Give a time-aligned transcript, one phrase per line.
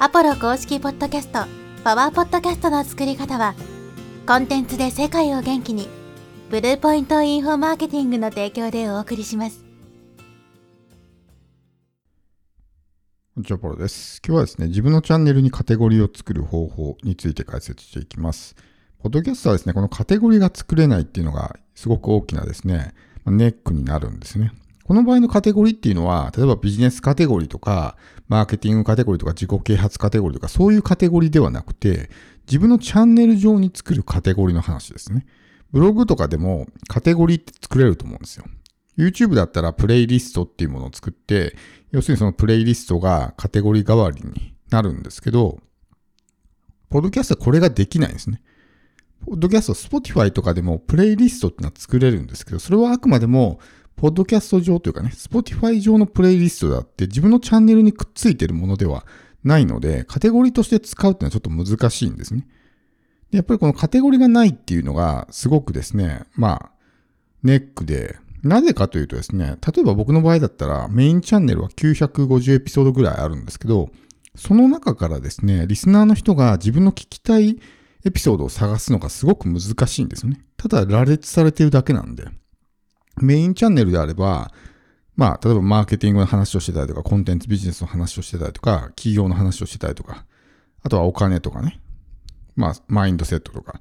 [0.00, 1.44] アポロ公式ポッドキャスト、
[1.84, 3.54] パワーポッドキャストの作り方は、
[4.26, 5.88] コンテンツで世界を元気に、
[6.50, 9.64] ブルーポイントインフォマーケティングの提供でお送りします。
[13.36, 14.20] こんにちは、ポロです。
[14.26, 18.56] 今日はですね、自分のチャンネルにカテゴリーを作る方法について解説していきます。
[19.00, 22.94] ポッドキャストはですね、このカテゴリーが作れないっていうのがすごく大きなですね、
[23.26, 24.52] ネックになるんですね。
[24.84, 27.96] この場合のカテゴリーっていうのは、例えばビジネスカテゴリーとか、
[28.28, 32.10] マーケティングカテゴリーとか、自己啓発カテゴリーとか、そういうカテゴリーではなくて、
[32.46, 35.26] 自分のチャンネル上に作るカテゴリーの話ですね。
[35.72, 38.44] ブログとかでもカテゴリーって作れると思うんですよ。
[38.96, 41.56] YouTube だったらプレイリストっていうものを作って、
[41.90, 45.58] 要するにそのプレイリストがカテゴリー代わりになるんですけど、
[46.90, 48.40] ポッドキャストはこれができないんですね。
[49.26, 53.58] ポッドキャスト、Spotify とかでもプレイリストってのは作れるんですけど、それはあくまでも、
[53.96, 59.06] ポッドキャスト上というかね、Spotify 上のプレイリストだって自分のチャンネルにくっついてるものでは
[59.44, 62.46] ないので、カテゴリーとして使うっていうのはちょっと難しいんですね。
[63.30, 66.70] でやっぱりこのカテゴリーがないっていうのがすごくですね、まあ、
[67.42, 73.90] ネックで、なぜかというとですね、例えば僕の場合だったらメインチャンネルは950エピソードぐらいあるんですけど、
[74.36, 77.58] その中からですね、リスナーの人が自分の聞きたい
[78.04, 80.44] エピソードを探すのがすごく難しいんですよね。
[80.56, 82.24] ただ羅列されてるだけなんで。
[83.16, 84.52] メインチャンネルであれば、
[85.16, 90.24] まあ、例えばマーケティングの話をしてたりとか、コンテンツビジネスの話をしてたりとか、企業の話をしてたりとか、
[90.82, 91.80] あとはお金とかね。
[92.56, 93.80] まあ、マインドセットとか。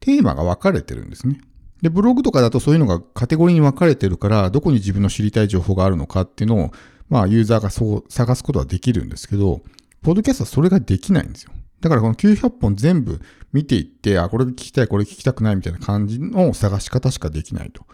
[0.00, 1.40] テーマが分かれてるんですね。
[1.80, 6.72] で、ブログとかだとそういうのがカテゴリーに分かれてるから、どこに自分の知りたい情報があるのかっていうのを、
[7.08, 9.62] まあ、ユーザーがそう探すことはできるんですけど、
[10.02, 11.52] ポッドキャストはそれができないんですよ。
[11.80, 13.20] だからこの900本全部
[13.52, 17.84] 見ていって、あ、これ聞きたい、これ聞きたくないみたいな感じの探し方しかできないと。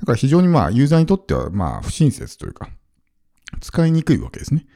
[0.00, 2.68] だから非常にまあ、ユーザーにとってはまあ、不親切というか、
[3.60, 4.66] 使いにくいわけですね。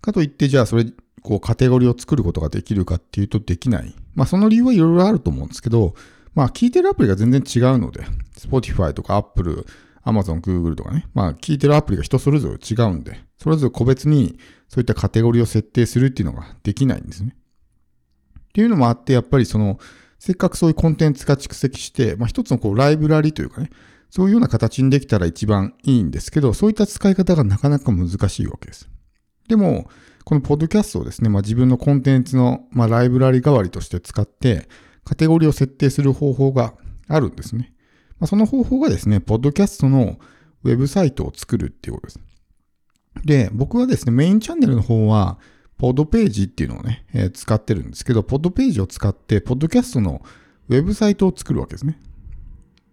[0.00, 0.86] かといって、じゃあそれ、
[1.22, 3.94] こう、カテゴリーを作ることができるかっていうとできない。
[4.14, 5.94] まあ、その理由はいろいろあると思うんですけど、
[6.34, 8.04] まあ、聞いてるアプリが全然違うので、
[8.36, 9.66] Spotify とか Apple、
[10.04, 14.38] Amazon、Google とかね、まあ、聞いてるアプリが人それぞれ違うんで、それぞれ個別に
[14.68, 17.34] そういったカテゴリーを設定するっていうのができないんですね。
[17.34, 19.78] っていうのもあって、やっぱりその、
[20.18, 23.70] せっかくそういうコンテンツが蓄積して、まあ、一つのこう、ライブラリというかね、
[24.10, 28.88] そういうような形にできたら一番いいんですけど、そういった使い方がなかなか難しいわけです。
[29.48, 29.88] でも、
[30.24, 34.68] このポッドキャストをですね、まあ、自分のコンテンツの、まあ、ライブラリ代わりとして使って、
[35.04, 36.74] カテゴリーを設定する方法が
[37.08, 37.72] あるんですね。
[38.18, 40.18] まあ、その方法がですね、ポッドキャストの
[40.64, 42.20] ウェブサイトを作るっていうことです。
[43.24, 45.38] で、僕はですね、メインチャンネルの方は、
[45.78, 50.22] ポッドページっていうのをね、えー使ってるんですけど、ポッドページを使って、ポッドキャストの
[50.68, 51.98] ウェブサイトを作るわけですね。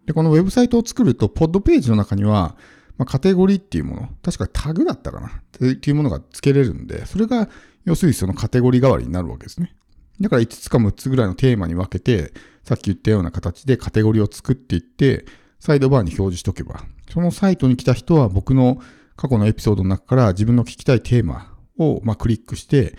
[0.06, 2.56] で、このウェブサイトを作ると、ポッドページの中には、
[2.98, 7.50] まあ、カテゴリーっていうもの、確かタグだったかなっていうものが付けれるんで、それが、
[7.84, 9.76] 要するにそのカテゴリー代わりになるわけですね。
[10.20, 12.34] だから5つか6つぐらいのテーマに分けて、
[12.64, 15.26] さっき言ったような形でカテゴリーを作っていって、
[15.60, 18.80] サイドバーに表示しとけば、そのサイトに来た人は僕の
[19.16, 22.98] 過去のエピソードの中から自分の聞きたいテーマを、まあ、クリックして、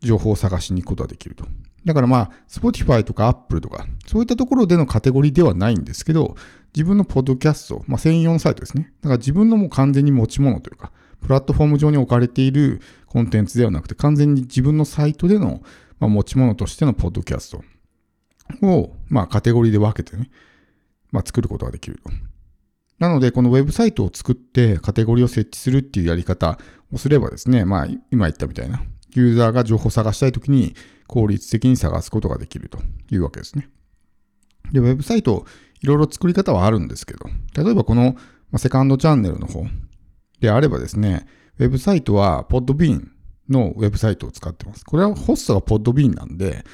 [0.00, 1.46] 情報を探しに行くことができると。
[1.84, 6.36] だからまあ、Spotify とか Apple とか、そういったところでのカテゴリーではないんですけど、
[6.74, 8.92] 自分のポッドキャスト、まあ、専用のサイトですね。
[9.02, 15.62] だから自分のもう完全に持ち物というか、プラットフォーム上に置かれているコンテンツではなくて、完全に自分のサイトでの、
[15.98, 20.30] まあ、持ち物としてのポッドキャストを、まあ、カテゴリーで分けてね、
[21.10, 22.10] まあ、作ることができると。
[22.98, 26.58] なので、このウェブサイトを作ってカテゴリーを設置するっていうやり方
[26.92, 28.82] をすればですね、まあ、今言ったみたいな、
[29.14, 30.74] ユーザーが情報を探したいときに
[31.12, 32.78] 効率的に探すことができると
[33.10, 33.68] いうわけですね。
[34.72, 35.44] で、ウェブサイト、
[35.82, 38.16] いろいろ作り方はあるんですけど、例えばこの
[38.56, 39.66] セカンドチャンネルの方
[40.40, 41.26] であればですね、
[41.58, 43.08] ウェブサイトは Podbean
[43.50, 44.86] のウェブサイトを使ってます。
[44.86, 46.64] これはホストが Podbean なん、で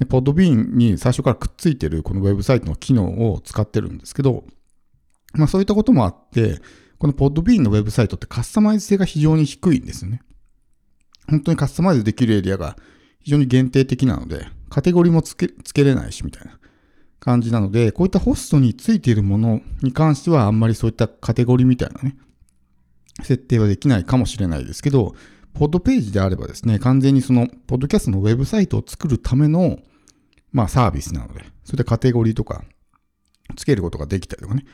[0.00, 4.44] Podbean に最初からくっついてるこのウェブサイトの機能を使ってるんですけど、
[5.32, 6.60] まあそういったこともあって、
[6.98, 10.20] この Podbean のウェブサイトってカスタマイズ性が非常に低いんですよね。
[11.30, 12.76] 本当にカスタマイズできるエリアが
[13.20, 16.58] 非常に限定的なので、カテゴリーもつけつけれないしみたいな
[17.20, 22.16] 感じなので、こういったホストについているものに関してはあんまりそういったカテゴリーみたいなね、
[23.22, 25.14] 設定はできないかもしれないですけど、
[25.54, 29.78] ポッドページであればですね、完全にその、ポッドキャストのウェブサイトを作るための、
[30.52, 32.62] まあサービスなので、そういったカテゴリーとか、
[33.56, 34.64] つけることができたりとかね、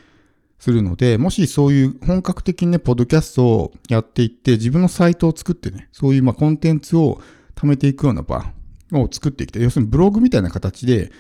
[0.59, 7.21] するので、もしそういう本格的にね、ポッドキャストをやっていって、自分のサイトを作ってね、そういうまあコンテンツを
[7.55, 8.53] 貯めていくような場
[8.93, 9.61] を作ってきた。
[9.61, 11.11] 要するにブログみたいな形で、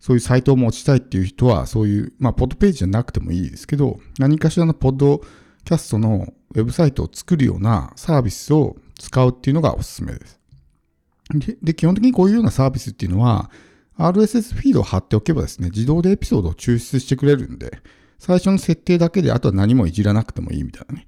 [0.00, 5.22] そういうサイトを持ちたいっていう人は、そういう、まあ、ポッドページじゃなくてもいいですけど、何かしらのポッド
[5.64, 10.38] キャストのウェブサイトを作るようなサービスを使うっていうのがおすすめです。
[11.34, 13.50] でで、基本的にこういうようなサービスっていうのは、
[13.96, 17.80] RSS フィードを貼っておけばですね、自動でエピソードを抽出してくれるんで、
[18.18, 21.07] 最初の設定だけであとは何もいじらなくてもいいみたいなね。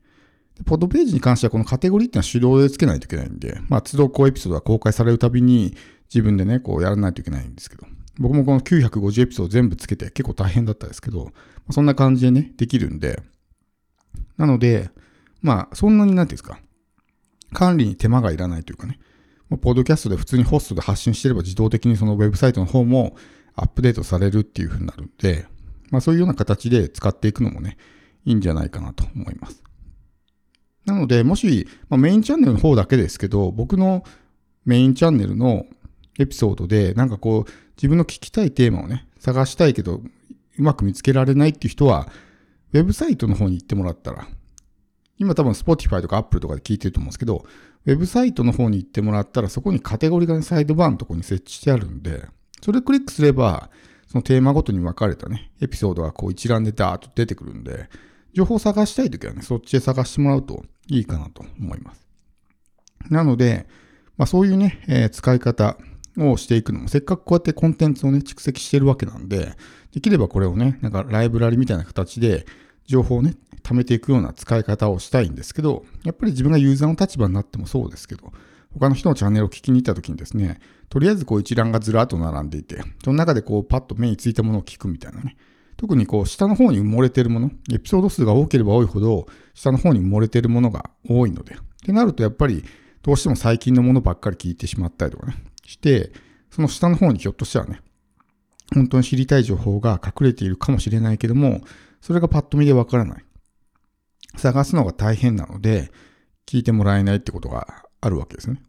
[0.66, 5.74] ポッドページに関してはこのカテゴリーっていうのは手動でつけないといけないんで、まあ、都度こうエピソードが公開されるたびに
[6.12, 7.86] 自分でね、こうやらないといけないんですけど、
[8.18, 11.32] 僕もこの950エピソード全部つけて結構大変だったですけど、
[11.70, 13.22] そんな感じでね、できるんで、
[14.36, 14.90] なので、
[15.42, 16.58] まあ、そんなになんていうんですか、
[17.52, 18.98] 管理に手間がいらないというかね、
[19.58, 23.16] ポッドキャストで普通にホストで発信してれば自動的にそのウェブサイトの方も
[23.56, 25.46] アップデートされるっていう風になるんで、
[25.90, 27.76] まあそういうような形で使っていくのもね、
[28.24, 29.62] いいんじゃないかなと思います。
[30.84, 34.04] なので、もし、まあ、メインチャンネルの方だけですけど、僕の
[34.64, 35.66] メインチャンネルの
[36.18, 40.02] エピソードで、なんかこう、自分の聞きたいテーマをね、探したいけど、
[40.58, 42.08] うまく見つけられないっていう人は、
[42.72, 44.26] ウェブサイトの方に行ってもらったら、
[45.18, 47.44] 今多分 Spotify とか Apple とかで聞いてると思うんですけど、
[47.86, 52.26] ウェブサイトの方に行ってもらったら、そこにカテゴリーが、ね、サイドバーのところに設置してあるんで、
[52.62, 53.70] それクリックすれば、
[54.06, 57.88] そのテーマごとに分かれたね、エピソードがこう一覧でダーッと出てくるんで、
[58.34, 62.06] 情報を探したいときはね、そっちで探してもらうといいかなと思います。
[63.08, 63.66] なので、
[64.16, 65.78] まあ、そういうね、えー、使い方
[66.18, 69.56] をしていくのも、せっかくこうやってコンテンツをね、蓄積してるわけなんで、
[69.92, 72.46] できればこれをね、なんかライブラリみたいな形で、
[72.86, 78.32] 情報をね、貯めていくような使い方をしたいんですけど、やっぱり自分がユーザーの立場になってもそうですけど、
[78.72, 85.36] 他の人のチャンネルを聞きに行った時にですね、とりあえずこう一覧がずらっと並んでいて、その中でこうパッと目についたものを聞くみたいなね。
[85.80, 91.54] 特にこう下の方に埋もれてるもの、エピソード数が多ければ多いほど、下の方に埋もれてるものが多いので。
[91.54, 92.62] ってなるとやっぱり
[93.00, 96.12] どうしても最近のものばっかり聞いてしまったりとかね、して、
[96.50, 97.80] その下の方にひょっとしたらね、
[98.74, 101.62] 本当に知りたい情報が隠れているかもしれないけども、
[102.02, 103.24] それがパッと見でわからない。
[104.36, 105.90] 探すのが大変なので、
[106.44, 108.60] 聞いてもらえないってことがあるわけですね。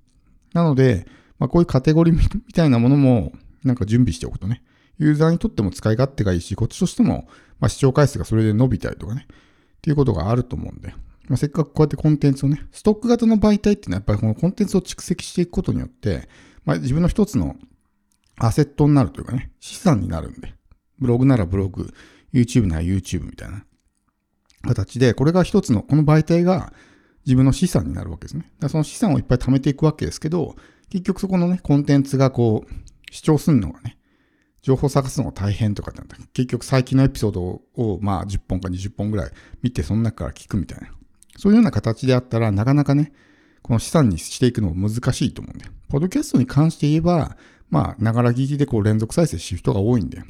[0.54, 1.06] なので、
[1.40, 3.34] まあ、こういうカテゴリーみたいなものも
[3.66, 4.64] なんか準備しておくとね、
[5.02, 7.28] ユーザーにとっても使い勝手がいいし、こっちとしても、
[7.60, 9.36] ま、視聴回数がそれで伸びたりとかね、っ
[9.82, 10.90] ていうことがあると思うんで、
[11.28, 16.30] まあ、せっかくこうやってコンテンツをね、ストック型の媒体っていうのはやっぱりこのコンテンツを蓄積していくことによって、
[16.66, 17.56] まあ、自分の一つの
[18.38, 20.54] アセットになるというかね、資産になるんで、
[21.00, 21.92] ブログならブログ、
[22.32, 23.66] YouTube なら YouTube みたいな。
[24.64, 26.74] 形で、これが一つの、この媒体が
[27.26, 28.52] 自分の資産になるわけですね。
[28.60, 30.56] だその資産をいっぱい貯めていくわけですけど、
[30.90, 33.98] 結局そこのね、コンテンツがこう、視聴するのがね、
[34.62, 39.32] 情報探すのが大変とかってなった、結局最近のエピソードを、まあ10本か20本ぐらい
[39.62, 40.90] 見て、その中から聞くみたいな。
[41.38, 43.12] そういうような形であったら、なかなかね、
[43.62, 45.66] この資産にしていくのも難しいと思うんで。
[45.90, 47.38] ポッドキャストに関して言えば、
[47.70, 50.22] まあ、ながら聞きでこう連続再生してる人が多いんで、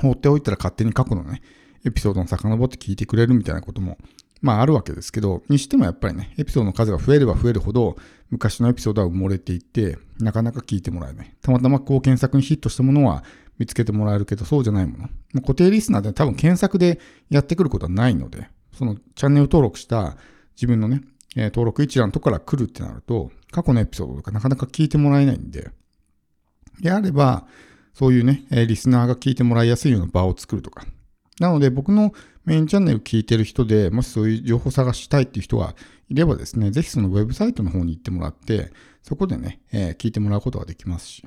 [0.00, 1.42] 放っておいたら勝手に過去のね、
[1.84, 3.98] エピソードの遡って聞いてくれるみたいなことも、
[4.42, 7.96] まああるわけですけど、にしてもやっぱりね、エピソードの数が増えれば増えるほど、
[8.30, 11.34] 昔のエピソードは埋もれていて、なかなか聞いてもらえない。
[11.40, 13.24] たまたまこう検索にヒットしたものは
[13.58, 15.08] 見つけてもらえるけど、そうじゃないもの。
[15.32, 16.98] ま固定リスナーで多分検索で
[17.30, 20.16] やってくることはないので、そのチャンネル登録した
[20.56, 21.02] 自分のね、
[21.36, 25.70] え登録一覧とこから来るってなると、過去のエピソードとかなかなか聞いてもらえないんで、
[26.80, 27.46] であれば、
[27.94, 30.86] そういうね、リスナーが聞いてもらいやすいような場を作るとか。
[31.38, 32.12] なので僕の
[32.44, 35.74] メインチャンネル聞いてる人で、もしそういう情報探したいっていう人が
[36.08, 38.72] いればですね、ぜひそのウェブサイトの方に行ってもらって、
[39.02, 41.24] そこでね、えー、聞いてもらうことができますし、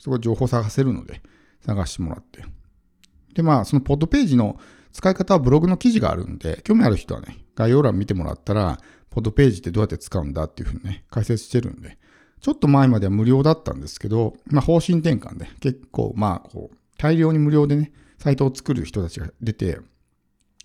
[0.00, 1.22] そこで情報探せるので、
[1.64, 2.44] 探してもらって。
[3.34, 4.58] で、まあ、そのポッドページの
[4.92, 8.78] 使い方はブログの記事があるんで、興味ある人はね、概要欄見てもらったら、
[9.10, 11.98] ポッドページってどうやって使うんだっていうふうにね、解説してるんで、
[12.40, 19.78] ちょっと前までは無料だったんですけど、まあ、方針転換で結構、まあ、こう、大量に無料でね、サイトを作る人たちが出て、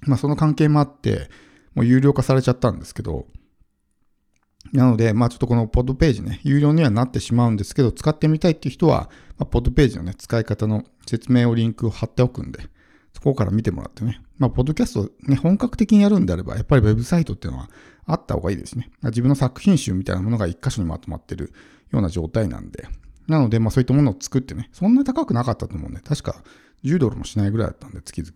[0.01, 1.29] まあ、その関係もあって、
[1.75, 3.27] もう有料化されちゃったんですけど、
[4.73, 12.61] なので、まあちょっとこのポッドページね、有料にはなってしまうんですけど、使ってみたいっていう人は、まあ、ポッドページのね、使い方の説明をリンクを貼っておくんで、
[13.13, 14.21] そこから見てもらってね。
[14.37, 17.69] まあ、ポッドキャストね、本格的にやるんであれば、やっぱりウェブサイトっていうのは
[18.05, 18.91] あった方がいいですね。
[19.03, 21.53] 自分の作品集みたいなものが一箇所にまとまってる
[21.91, 22.87] ような状態なんで。
[23.27, 26.43] なので、まあそういったものを作ってね、そんな高くなかったと思うんで、確か
[26.83, 28.31] 10ドルもしないぐらいだったんで、月々。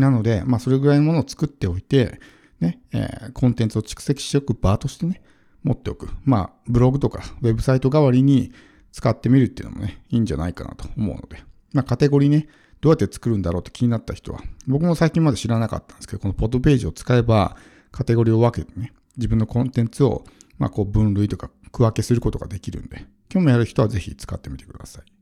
[0.00, 2.20] なので、まあそれぐらいのものを作っておいて、
[2.60, 5.22] ね、えー、コンテンツを蓄積しておく場としてね、
[5.62, 6.08] 持っておく。
[6.24, 8.52] まあ、ブログとかウェブサイト代わりに
[8.92, 11.42] 使ってみるっていうのもね、いいんじゃないかなと思うので。
[11.72, 12.48] まあ、カテゴリーね、
[12.80, 17.56] どうやって作るんだろうって気になった人は、僕も最近まで知らなかったんですけど、このポッドページを使えば、
[17.90, 20.24] カテゴリーを分けてね、自分のコンテンツを、
[20.58, 25.17] まあ、こう分類とか区分けすることができるんで、興味ある人はぜひ使ってみてください。